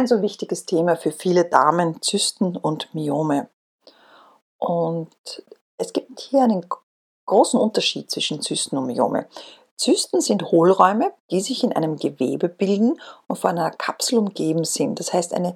[0.00, 3.50] Ein so wichtiges Thema für viele Damen, Zysten und Myome.
[4.58, 5.42] Und
[5.76, 6.66] es gibt hier einen
[7.26, 9.26] großen Unterschied zwischen Zysten und Myome.
[9.76, 14.98] Zysten sind Hohlräume, die sich in einem Gewebe bilden und von einer Kapsel umgeben sind.
[14.98, 15.54] Das heißt, eine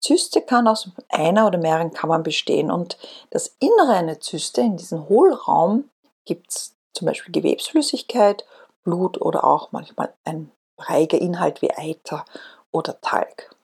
[0.00, 2.96] Zyste kann aus einer oder mehreren Kammern bestehen und
[3.30, 5.90] das Innere einer Zyste, in diesem Hohlraum,
[6.24, 8.44] gibt es zum Beispiel Gewebsflüssigkeit,
[8.84, 12.24] Blut oder auch manchmal ein breiger Inhalt wie Eiter
[12.70, 13.55] oder Talg.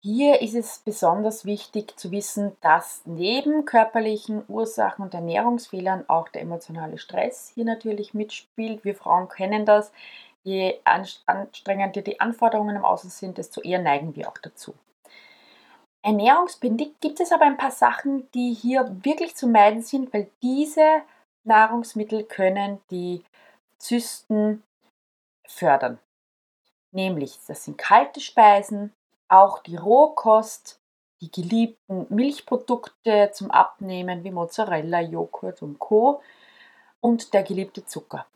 [0.00, 6.42] Hier ist es besonders wichtig zu wissen, dass neben körperlichen Ursachen und Ernährungsfehlern auch der
[6.42, 8.84] emotionale Stress hier natürlich mitspielt.
[8.84, 9.90] Wir Frauen kennen das.
[10.44, 14.74] Je anstrengender die Anforderungen im Außen sind, desto eher neigen wir auch dazu.
[16.02, 21.02] Ernährungsbedingt gibt es aber ein paar Sachen, die hier wirklich zu meiden sind, weil diese
[21.42, 23.24] Nahrungsmittel können die
[23.78, 24.62] Zysten
[25.44, 25.98] fördern.
[26.92, 28.94] Nämlich, das sind kalte Speisen,
[29.28, 30.80] auch die Rohkost,
[31.20, 36.22] die geliebten Milchprodukte zum Abnehmen wie Mozzarella, Joghurt und Co.
[37.00, 38.26] und der geliebte Zucker.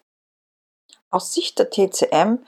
[1.10, 2.38] Aus Sicht der TCM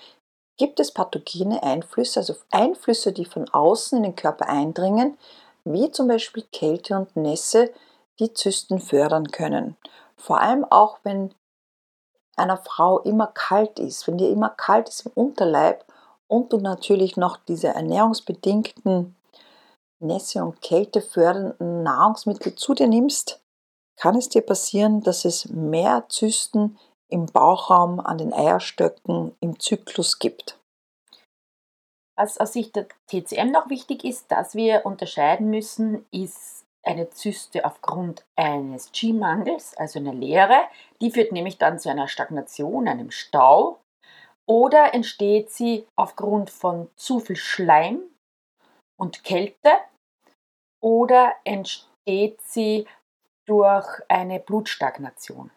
[0.56, 5.18] gibt es pathogene Einflüsse, also Einflüsse, die von außen in den Körper eindringen,
[5.64, 7.72] wie zum Beispiel Kälte und Nässe,
[8.18, 9.76] die Zysten fördern können.
[10.16, 11.34] Vor allem auch, wenn
[12.36, 15.84] einer Frau immer kalt ist, wenn dir immer kalt ist im Unterleib
[16.34, 19.14] und du natürlich noch diese ernährungsbedingten
[20.00, 23.40] Nässe- und Kälte fördernden Nahrungsmittel zu dir nimmst,
[23.96, 26.76] kann es dir passieren, dass es mehr Zysten
[27.08, 30.58] im Bauchraum, an den Eierstöcken, im Zyklus gibt.
[32.16, 37.64] Was aus Sicht der TCM noch wichtig ist, dass wir unterscheiden müssen, ist eine Zyste
[37.64, 40.64] aufgrund eines G-Mangels, also eine Leere.
[41.00, 43.78] Die führt nämlich dann zu einer Stagnation, einem Stau
[44.46, 48.02] oder entsteht sie aufgrund von zu viel Schleim
[48.96, 49.70] und Kälte?
[50.80, 52.86] Oder entsteht sie
[53.46, 55.50] durch eine Blutstagnation?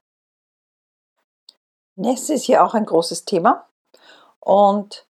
[1.98, 3.68] Nässe ist hier auch ein großes Thema.
[4.40, 5.06] Und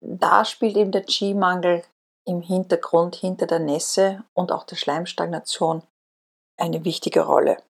[0.00, 1.82] da spielt eben der G-Mangel
[2.24, 5.82] im Hintergrund, hinter der Nässe und auch der Schleimstagnation
[6.56, 7.62] eine wichtige Rolle.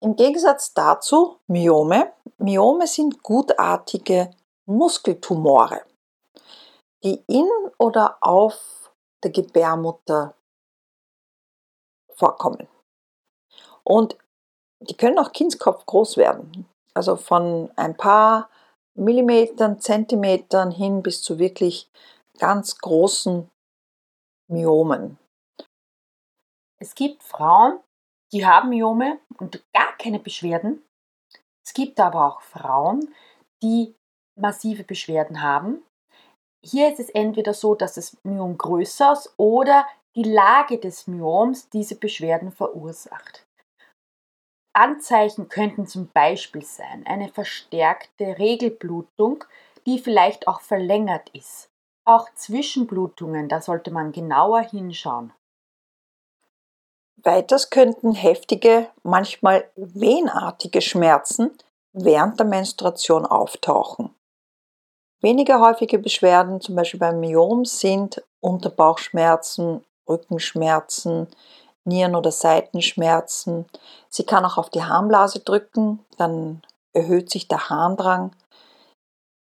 [0.00, 2.12] Im Gegensatz dazu Myome.
[2.42, 4.30] Myome sind gutartige
[4.66, 5.84] Muskeltumore,
[7.04, 8.92] die in oder auf
[9.22, 10.34] der Gebärmutter
[12.14, 12.66] vorkommen.
[13.84, 14.16] Und
[14.80, 16.66] die können auch Kindskopf groß werden.
[16.94, 18.48] Also von ein paar
[18.94, 21.90] Millimetern, Zentimetern hin bis zu wirklich
[22.38, 23.50] ganz großen
[24.48, 25.18] Myomen.
[26.80, 27.80] Es gibt Frauen,
[28.32, 30.82] die haben Myome und gar keine Beschwerden.
[31.70, 33.14] Es gibt aber auch Frauen,
[33.62, 33.94] die
[34.36, 35.84] massive Beschwerden haben.
[36.66, 39.86] Hier ist es entweder so, dass das Myom größer ist oder
[40.16, 43.46] die Lage des Myoms diese Beschwerden verursacht.
[44.76, 49.44] Anzeichen könnten zum Beispiel sein eine verstärkte Regelblutung,
[49.86, 51.68] die vielleicht auch verlängert ist.
[52.04, 55.32] Auch Zwischenblutungen, da sollte man genauer hinschauen.
[57.22, 61.50] Weiters könnten heftige, manchmal wehenartige Schmerzen
[61.92, 64.14] während der Menstruation auftauchen.
[65.20, 71.28] Weniger häufige Beschwerden, zum Beispiel beim Myom, sind Unterbauchschmerzen, Rückenschmerzen,
[71.84, 73.66] Nieren- oder Seitenschmerzen.
[74.08, 76.62] Sie kann auch auf die Harnblase drücken, dann
[76.94, 78.34] erhöht sich der Harndrang.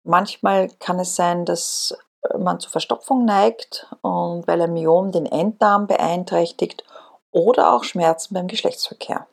[0.05, 1.97] Manchmal kann es sein, dass
[2.37, 6.85] man zu Verstopfung neigt und weil ein Myom den Enddarm beeinträchtigt
[7.33, 9.27] oder auch Schmerzen beim Geschlechtsverkehr.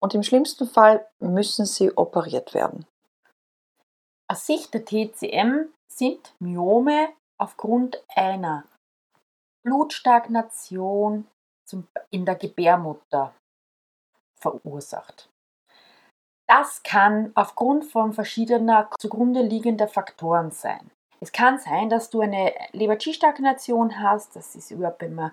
[0.00, 2.86] Und im schlimmsten Fall müssen sie operiert werden.
[4.28, 7.08] Aus Sicht der TCM sind Myome
[7.38, 8.64] aufgrund einer
[9.64, 11.26] Blutstagnation
[12.10, 13.34] in der Gebärmutter
[14.40, 15.28] verursacht.
[16.48, 20.90] Das kann aufgrund von verschiedener zugrunde liegender Faktoren sein.
[21.20, 25.32] Es kann sein, dass du eine Leber-G-Stagnation hast, das ist überhaupt, man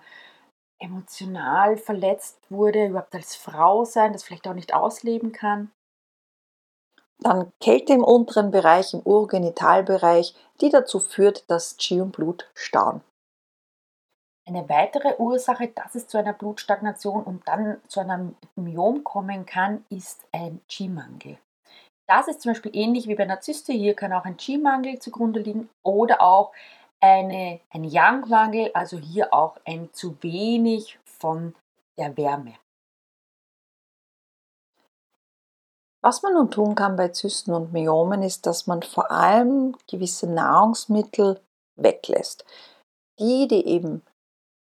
[0.83, 5.71] emotional verletzt wurde, überhaupt als Frau sein, das vielleicht auch nicht ausleben kann?
[7.19, 13.01] Dann Kälte im unteren Bereich, im Urogenitalbereich, die dazu führt, dass Qi und Blut stauen.
[14.45, 19.85] Eine weitere Ursache, dass es zu einer Blutstagnation und dann zu einem Myom kommen kann,
[19.89, 21.37] ist ein Qi-Mangel.
[22.07, 23.71] Das ist zum Beispiel ähnlich wie bei einer Zyste.
[23.71, 26.51] Hier kann auch ein Qi-Mangel zugrunde liegen oder auch
[27.03, 31.53] eine, ein Yang-Mangel, also hier auch ein zu wenig von
[31.97, 32.53] der Wärme.
[36.01, 40.27] Was man nun tun kann bei Zysten und Myomen ist, dass man vor allem gewisse
[40.27, 41.41] Nahrungsmittel
[41.75, 42.45] weglässt.
[43.19, 44.01] Die, die eben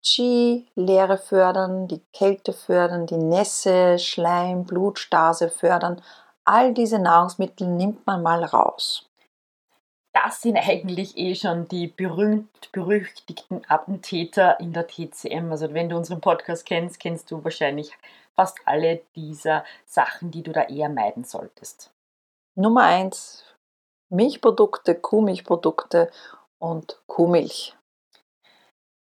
[0.03, 6.01] Qi-Leere fördern, die Kälte fördern, die Nässe, Schleim, Blutstase fördern,
[6.43, 9.07] all diese Nahrungsmittel nimmt man mal raus.
[10.13, 15.51] Das sind eigentlich eh schon die berühmt-berüchtigten Attentäter in der TCM.
[15.51, 17.91] Also wenn du unseren Podcast kennst, kennst du wahrscheinlich
[18.35, 21.91] fast alle dieser Sachen, die du da eher meiden solltest.
[22.55, 23.43] Nummer eins:
[24.09, 26.09] Milchprodukte, Kuhmilchprodukte
[26.59, 27.77] und Kuhmilch.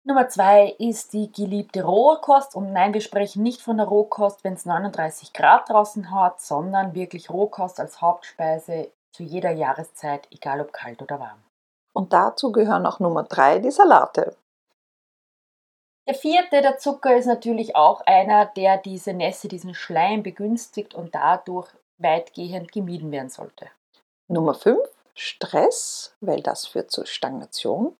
[0.05, 2.55] Nummer zwei ist die geliebte Rohkost.
[2.55, 6.95] Und nein, wir sprechen nicht von der Rohkost, wenn es 39 Grad draußen hat, sondern
[6.95, 11.43] wirklich Rohkost als Hauptspeise zu jeder Jahreszeit, egal ob kalt oder warm.
[11.93, 14.35] Und dazu gehören auch Nummer drei die Salate.
[16.07, 21.13] Der vierte, der Zucker, ist natürlich auch einer, der diese Nässe, diesen Schleim begünstigt und
[21.13, 21.69] dadurch
[21.99, 23.69] weitgehend gemieden werden sollte.
[24.27, 27.95] Nummer fünf Stress, weil das führt zur Stagnation.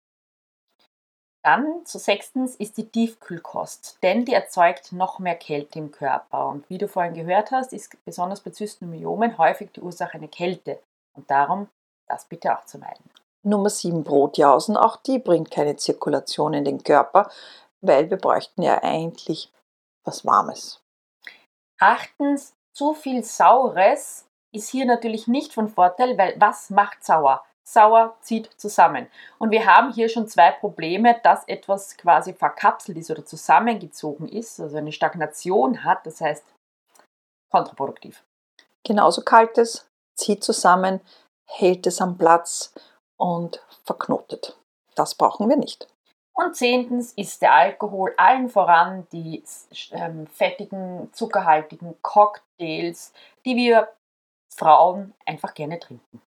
[1.44, 6.48] Dann zu sechstens ist die Tiefkühlkost, denn die erzeugt noch mehr Kälte im Körper.
[6.50, 10.82] Und wie du vorhin gehört hast, ist besonders bei Zystenmyomen häufig die Ursache eine Kälte.
[11.20, 11.68] Und darum
[12.08, 13.04] das bitte auch zu meiden.
[13.46, 17.30] Nummer 7 Brotjausen, auch die bringt keine Zirkulation in den Körper,
[17.82, 19.52] weil wir bräuchten ja eigentlich
[20.06, 20.82] was Warmes.
[21.80, 27.44] Achtens, zu viel Saures ist hier natürlich nicht von Vorteil, weil was macht sauer?
[27.64, 29.08] sauer zieht zusammen.
[29.38, 34.60] Und wir haben hier schon zwei Probleme, dass etwas quasi verkapselt ist oder zusammengezogen ist,
[34.60, 36.44] also eine Stagnation hat, das heißt
[37.52, 38.24] kontraproduktiv.
[38.84, 39.89] Genauso kaltes
[40.20, 41.02] zieht zusammen,
[41.48, 42.74] hält es am Platz
[43.18, 44.58] und verknotet.
[44.96, 45.88] Das brauchen wir nicht.
[46.34, 49.44] Und zehntens ist der Alkohol allen voran die
[49.92, 53.12] ähm, fettigen, zuckerhaltigen Cocktails,
[53.46, 53.90] die wir
[54.56, 56.22] Frauen einfach gerne trinken.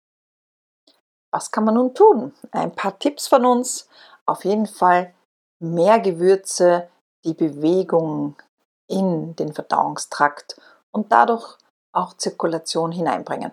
[1.32, 2.34] Was kann man nun tun?
[2.52, 3.88] Ein paar Tipps von uns.
[4.26, 5.14] Auf jeden Fall
[5.60, 6.90] mehr Gewürze,
[7.24, 8.36] die Bewegung
[8.88, 10.60] in den Verdauungstrakt
[10.92, 11.58] und dadurch
[11.94, 13.52] auch Zirkulation hineinbringen.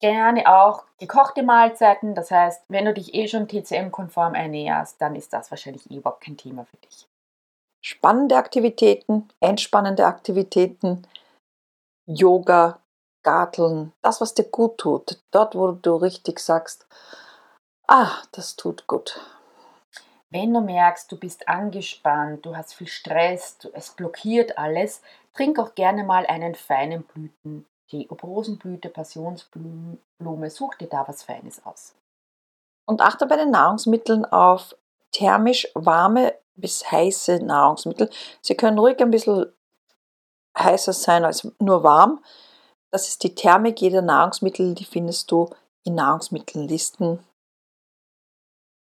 [0.00, 5.32] Gerne auch gekochte Mahlzeiten, das heißt, wenn du dich eh schon TCM-konform ernährst, dann ist
[5.32, 7.08] das wahrscheinlich eh überhaupt kein Thema für dich.
[7.82, 11.06] Spannende Aktivitäten, entspannende Aktivitäten,
[12.06, 12.80] Yoga,
[13.22, 16.86] Garteln, das, was dir gut tut, dort, wo du richtig sagst,
[17.88, 19.20] ah, das tut gut.
[20.30, 25.00] Wenn du merkst, du bist angespannt, du hast viel Stress, es blockiert alles,
[25.32, 27.64] trink auch gerne mal einen feinen Blütentee.
[28.08, 31.94] Ob Rosenblüte, Passionsblume, such dir da was Feines aus.
[32.86, 34.76] Und achte bei den Nahrungsmitteln auf
[35.12, 38.10] thermisch warme bis heiße Nahrungsmittel.
[38.40, 39.46] Sie können ruhig ein bisschen
[40.58, 42.22] heißer sein als nur warm.
[42.90, 45.50] Das ist die Thermik jeder Nahrungsmittel, die findest du
[45.84, 47.18] in Nahrungsmittellisten.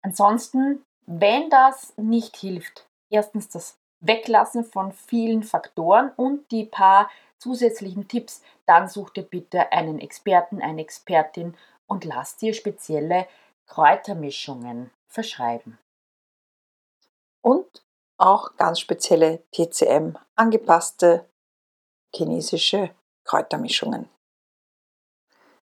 [0.01, 7.09] Ansonsten, wenn das nicht hilft, erstens das Weglassen von vielen Faktoren und die paar
[7.45, 13.27] zusätzlichen Tipps, dann such dir bitte einen Experten, eine Expertin und lass dir spezielle
[13.67, 15.77] Kräutermischungen verschreiben.
[17.43, 17.85] Und
[18.17, 21.29] auch ganz spezielle TCM angepasste
[22.15, 22.89] chinesische
[23.25, 24.09] Kräutermischungen.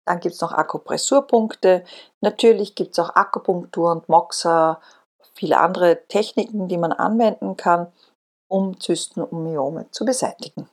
[0.05, 1.85] Dann gibt es noch Akupressurpunkte.
[2.21, 4.81] Natürlich gibt es auch Akupunktur und Moxa,
[5.35, 7.93] viele andere Techniken, die man anwenden kann,
[8.47, 10.67] um Zysten und Myome zu beseitigen.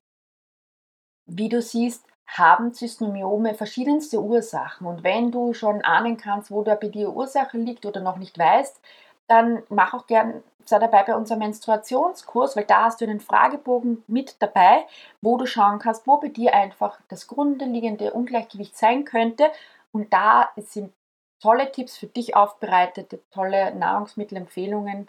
[1.26, 4.86] Wie du siehst, haben Myome verschiedenste Ursachen.
[4.86, 8.38] Und wenn du schon ahnen kannst, wo da bei dir Ursache liegt oder noch nicht
[8.38, 8.80] weißt,
[9.26, 14.02] dann mach auch gern, sei dabei bei unserem Menstruationskurs, weil da hast du einen Fragebogen
[14.06, 14.86] mit dabei,
[15.20, 19.50] wo du schauen kannst, wo bei dir einfach das grundlegende Ungleichgewicht sein könnte.
[19.92, 20.92] Und da sind
[21.40, 25.08] tolle Tipps für dich aufbereitet, tolle Nahrungsmittelempfehlungen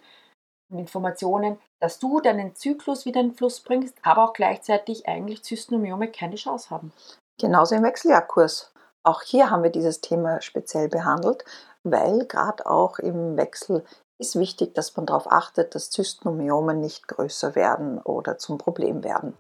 [0.69, 5.43] und Informationen, dass du deinen Zyklus wieder in den Fluss bringst, aber auch gleichzeitig eigentlich
[5.43, 6.91] Zystenomiome keine Chance haben.
[7.39, 8.73] Genauso im Wechseljahrkurs.
[9.03, 11.45] Auch hier haben wir dieses Thema speziell behandelt,
[11.83, 13.85] weil gerade auch im Wechsel
[14.17, 19.37] ist wichtig, dass man darauf achtet, dass Zystenomyomen nicht größer werden oder zum Problem werden.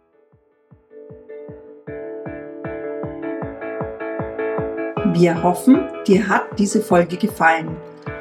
[5.15, 7.75] Wir hoffen, dir hat diese Folge gefallen.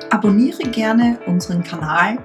[0.08, 2.24] Abonniere gerne unseren Kanal